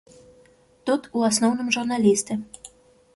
Тут, 0.89 1.03
у 1.19 1.27
асноўным 1.29 1.67
журналісты. 1.75 2.39